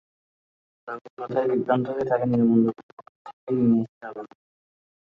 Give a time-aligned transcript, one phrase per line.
[0.87, 2.81] রোগীর কথায় বিভ্রান্ত হয়ে তাকে নিরাময় কেন্দ্র
[3.37, 4.33] থেকে নিয়ে আসা যাবে না।